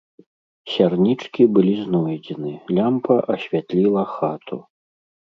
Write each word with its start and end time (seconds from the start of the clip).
Сярнічкі 0.75 1.41
былі 1.57 1.73
знойдзены, 1.81 2.53
лямпа 2.77 3.17
асвятліла 3.35 4.03
хату. 4.15 4.57